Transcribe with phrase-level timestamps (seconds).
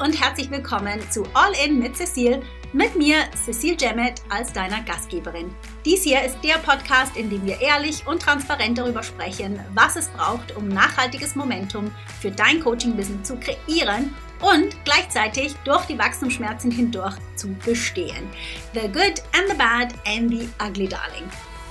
[0.00, 2.40] und herzlich willkommen zu All In mit Cecile.
[2.72, 5.54] Mit mir, Cecile Jemmet, als deiner Gastgeberin.
[5.84, 10.08] Dies hier ist der Podcast, in dem wir ehrlich und transparent darüber sprechen, was es
[10.08, 11.90] braucht, um nachhaltiges Momentum
[12.20, 18.26] für dein Coaching-Business zu kreieren und gleichzeitig durch die Wachstumsschmerzen hindurch zu bestehen.
[18.72, 21.28] The good and the bad and the ugly darling.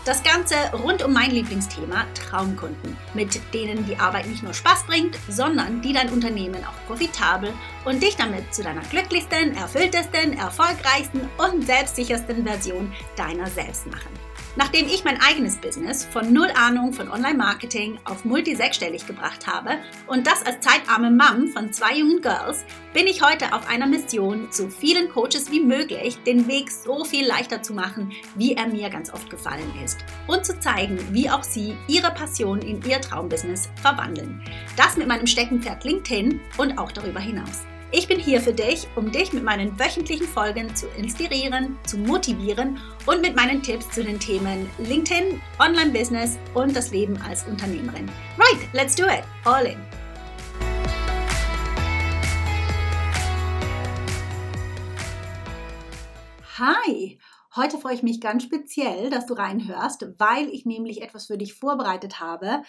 [0.10, 5.16] Das Ganze rund um mein Lieblingsthema Traumkunden, mit denen die Arbeit nicht nur Spaß bringt,
[5.30, 7.54] sondern die dein Unternehmen auch profitabel
[7.86, 14.29] und dich damit zu deiner glücklichsten, erfülltesten, erfolgreichsten und selbstsichersten Version deiner selbst machen.
[14.60, 20.28] Nachdem ich mein eigenes Business von null Ahnung von Online-Marketing auf multi-sechsstellig gebracht habe und
[20.28, 24.68] das als zeitarme Mom von zwei jungen Girls, bin ich heute auf einer Mission, so
[24.68, 29.14] vielen Coaches wie möglich den Weg so viel leichter zu machen, wie er mir ganz
[29.14, 30.00] oft gefallen ist.
[30.28, 34.44] Und zu zeigen, wie auch sie ihre Passion in ihr Traumbusiness verwandeln.
[34.76, 37.66] Das mit meinem Steckenpferd LinkedIn und auch darüber hinaus.
[37.92, 42.78] Ich bin hier für dich, um dich mit meinen wöchentlichen Folgen zu inspirieren, zu motivieren
[43.08, 48.08] und mit meinen Tipps zu den Themen LinkedIn, Online-Business und das Leben als Unternehmerin.
[48.38, 49.24] Right, let's do it.
[49.44, 49.80] All in.
[56.60, 57.18] Hi!
[57.56, 61.56] Heute freue ich mich ganz speziell, dass du reinhörst, weil ich nämlich etwas für dich
[61.56, 62.62] vorbereitet habe,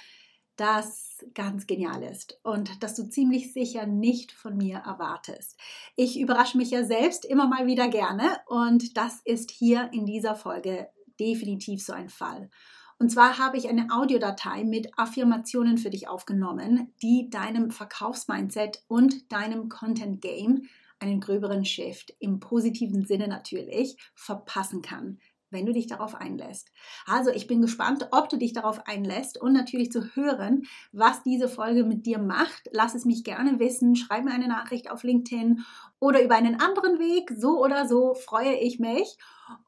[0.61, 5.57] das ganz genial ist und das du ziemlich sicher nicht von mir erwartest.
[5.97, 10.35] Ich überrasche mich ja selbst immer mal wieder gerne und das ist hier in dieser
[10.35, 10.89] Folge
[11.19, 12.51] definitiv so ein Fall.
[12.99, 19.33] Und zwar habe ich eine Audiodatei mit Affirmationen für dich aufgenommen, die deinem Verkaufsmindset und
[19.33, 25.19] deinem Content Game einen gröberen Shift im positiven Sinne natürlich verpassen kann
[25.51, 26.71] wenn du dich darauf einlässt.
[27.07, 30.63] Also ich bin gespannt, ob du dich darauf einlässt und natürlich zu hören,
[30.93, 32.69] was diese Folge mit dir macht.
[32.73, 33.97] Lass es mich gerne wissen.
[33.97, 35.65] Schreib mir eine Nachricht auf LinkedIn
[35.99, 37.33] oder über einen anderen Weg.
[37.37, 39.19] So oder so freue ich mich.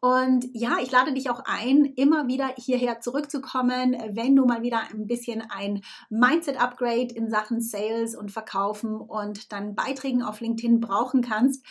[0.00, 4.81] Und ja, ich lade dich auch ein, immer wieder hierher zurückzukommen, wenn du mal wieder
[4.91, 11.22] ein bisschen ein Mindset-Upgrade in Sachen Sales und Verkaufen und dann Beiträgen auf LinkedIn brauchen
[11.22, 11.64] kannst.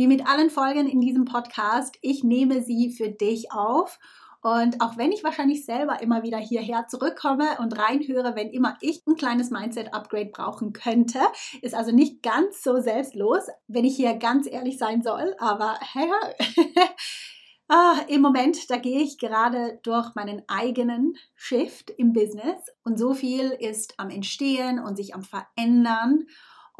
[0.00, 3.98] Wie mit allen Folgen in diesem Podcast, ich nehme sie für dich auf.
[4.40, 9.06] Und auch wenn ich wahrscheinlich selber immer wieder hierher zurückkomme und reinhöre, wenn immer ich
[9.06, 11.18] ein kleines Mindset-Upgrade brauchen könnte,
[11.60, 15.34] ist also nicht ganz so selbstlos, wenn ich hier ganz ehrlich sein soll.
[15.38, 16.64] Aber ja,
[17.68, 23.12] ah, im Moment, da gehe ich gerade durch meinen eigenen Shift im Business und so
[23.12, 26.24] viel ist am Entstehen und sich am Verändern.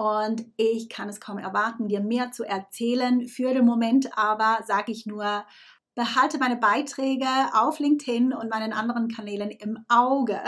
[0.00, 3.28] Und ich kann es kaum erwarten, dir mehr zu erzählen.
[3.28, 5.44] Für den Moment aber sage ich nur,
[5.94, 10.40] behalte meine Beiträge auf LinkedIn und meinen anderen Kanälen im Auge.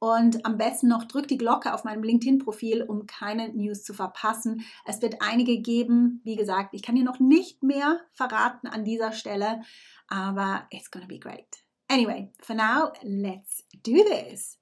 [0.00, 4.64] Und am besten noch drück die Glocke auf meinem LinkedIn-Profil, um keine News zu verpassen.
[4.84, 6.20] Es wird einige geben.
[6.24, 9.60] Wie gesagt, ich kann dir noch nicht mehr verraten an dieser Stelle,
[10.08, 11.62] aber it's gonna be great.
[11.88, 14.59] Anyway, for now, let's do this.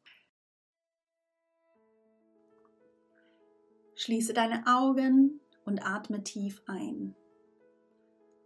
[3.98, 7.16] Schließe deine Augen und atme tief ein.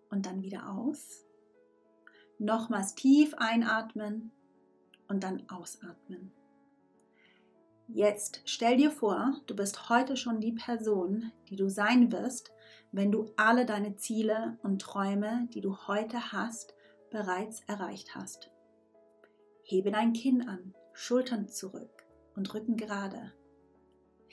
[0.09, 1.27] Und dann wieder aus.
[2.39, 4.33] Nochmals tief einatmen
[5.09, 6.33] und dann ausatmen.
[7.87, 12.51] Jetzt stell dir vor, du bist heute schon die Person, die du sein wirst,
[12.91, 16.73] wenn du alle deine Ziele und Träume, die du heute hast,
[17.11, 18.51] bereits erreicht hast.
[19.65, 23.35] Hebe dein Kinn an, Schultern zurück und Rücken gerade.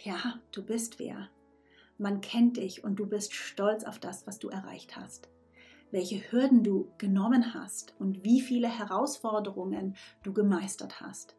[0.02, 1.28] Ja, du bist wer.
[1.98, 5.30] Man kennt dich und du bist stolz auf das, was du erreicht hast.
[5.92, 11.36] Welche Hürden du genommen hast und wie viele Herausforderungen du gemeistert hast.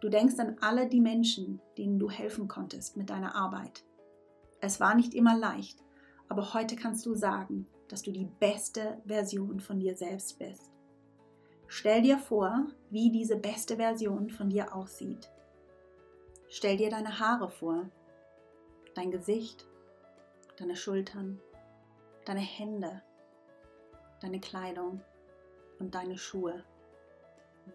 [0.00, 3.84] Du denkst an alle die Menschen, denen du helfen konntest mit deiner Arbeit.
[4.62, 5.82] Es war nicht immer leicht,
[6.28, 10.72] aber heute kannst du sagen, dass du die beste Version von dir selbst bist.
[11.66, 15.30] Stell dir vor, wie diese beste Version von dir aussieht.
[16.56, 17.84] Stell dir deine Haare vor,
[18.94, 19.66] dein Gesicht,
[20.56, 21.38] deine Schultern,
[22.24, 23.02] deine Hände,
[24.22, 25.02] deine Kleidung
[25.78, 26.64] und deine Schuhe.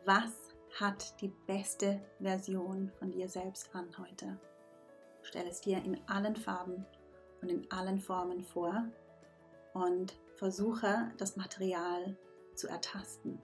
[0.04, 0.32] Was
[0.80, 4.40] hat die beste Version von dir selbst an heute?
[5.22, 6.84] Stell es dir in allen Farben
[7.44, 8.86] und in allen Formen vor
[9.76, 12.18] und versuche das Material
[12.56, 13.40] zu ertasten.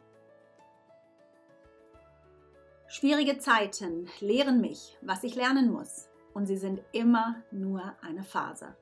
[2.90, 8.78] Schwierige Zeiten lehren mich, was ich lernen muss, und sie sind immer nur eine Phase.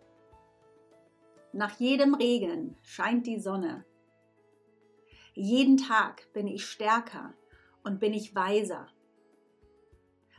[1.53, 3.83] Nach jedem Regen scheint die Sonne.
[5.33, 7.33] Jeden Tag bin ich stärker
[7.83, 8.87] und bin ich weiser.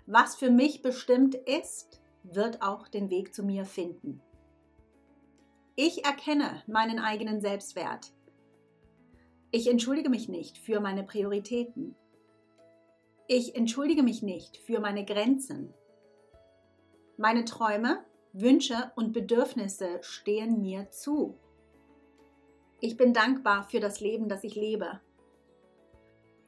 [0.07, 4.23] Was für mich bestimmt ist, wird auch den Weg zu mir finden.
[5.75, 8.13] Ich erkenne meinen eigenen Selbstwert.
[9.51, 11.97] Ich entschuldige mich nicht für meine Prioritäten.
[13.29, 15.75] Ich entschuldige mich nicht für meine Grenzen.
[17.17, 21.37] Meine Träume, Wünsche und Bedürfnisse stehen mir zu.
[22.81, 25.01] Ich bin dankbar für das Leben, das ich lebe.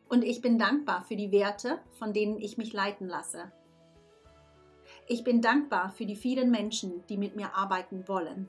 [0.08, 3.50] Und ich bin dankbar für die Werte, von denen ich mich leiten lasse.
[5.08, 8.48] Ich bin dankbar für die vielen Menschen, die mit mir arbeiten wollen.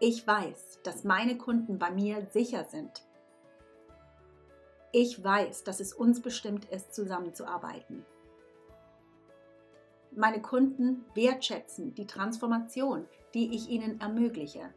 [0.00, 3.06] Ich weiß, dass meine Kunden bei mir sicher sind.
[4.92, 8.04] Ich weiß, dass es uns bestimmt ist, zusammenzuarbeiten.
[10.14, 14.74] Meine Kunden wertschätzen die Transformation, die ich ihnen ermögliche.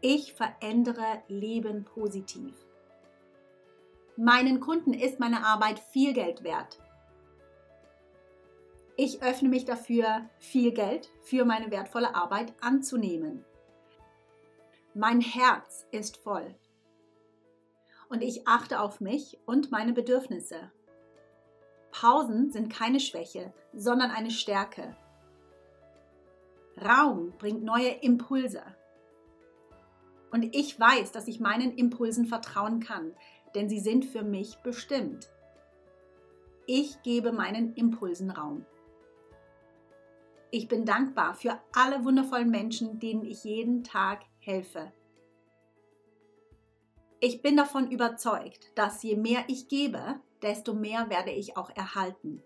[0.00, 2.54] Ich verändere Leben positiv.
[4.16, 6.78] Meinen Kunden ist meine Arbeit viel Geld wert.
[8.96, 13.44] Ich öffne mich dafür, viel Geld für meine wertvolle Arbeit anzunehmen.
[14.94, 16.54] Mein Herz ist voll.
[18.12, 20.70] Und ich achte auf mich und meine Bedürfnisse.
[21.92, 24.94] Pausen sind keine Schwäche, sondern eine Stärke.
[26.76, 28.62] Raum bringt neue Impulse.
[30.30, 33.14] Und ich weiß, dass ich meinen Impulsen vertrauen kann,
[33.54, 35.30] denn sie sind für mich bestimmt.
[36.66, 38.66] Ich gebe meinen Impulsen Raum.
[40.50, 44.92] Ich bin dankbar für alle wundervollen Menschen, denen ich jeden Tag helfe.
[47.24, 52.42] Ich bin davon überzeugt, dass je mehr ich gebe, desto mehr werde ich auch erhalten.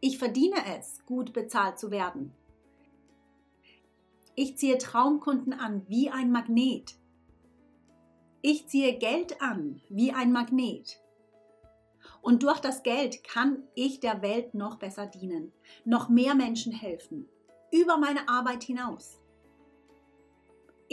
[0.00, 2.34] Ich verdiene es, gut bezahlt zu werden.
[4.34, 6.96] Ich ziehe Traumkunden an wie ein Magnet.
[8.42, 11.00] Ich ziehe Geld an wie ein Magnet.
[12.20, 15.52] Und durch das Geld kann ich der Welt noch besser dienen,
[15.84, 17.28] noch mehr Menschen helfen,
[17.70, 19.20] über meine Arbeit hinaus.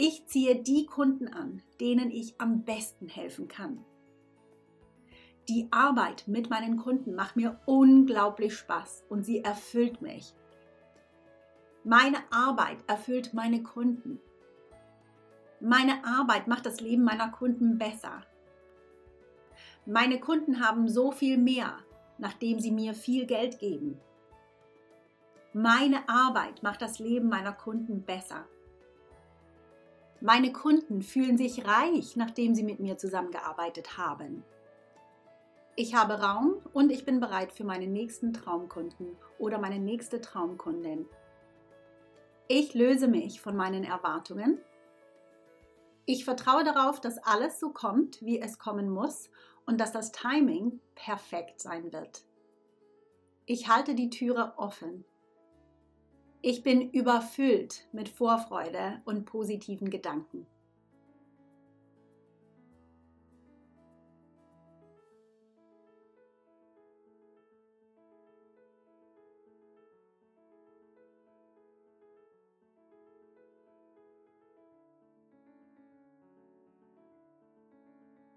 [0.04, 3.84] Ich ziehe die Kunden an, denen ich am besten helfen kann.
[5.48, 10.34] Die Arbeit mit meinen Kunden macht mir unglaublich Spaß und sie erfüllt mich.
[11.84, 14.18] Meine Arbeit erfüllt meine Kunden.
[15.60, 18.26] Meine Arbeit macht das Leben meiner Kunden besser.
[19.86, 21.78] Meine Kunden haben so viel mehr,
[22.18, 24.00] nachdem sie mir viel Geld geben.
[25.52, 28.48] Meine Arbeit macht das Leben meiner Kunden besser.
[30.24, 34.44] Meine Kunden fühlen sich reich, nachdem sie mit mir zusammengearbeitet haben.
[35.74, 41.06] Ich habe Raum und ich bin bereit für meinen nächsten Traumkunden oder meine nächste Traumkundin.
[42.46, 44.60] Ich löse mich von meinen Erwartungen.
[46.06, 49.28] Ich vertraue darauf, dass alles so kommt, wie es kommen muss
[49.66, 52.22] und dass das Timing perfekt sein wird.
[53.44, 55.04] Ich halte die Türe offen.
[56.44, 60.44] Ich bin überfüllt mit Vorfreude und positiven Gedanken.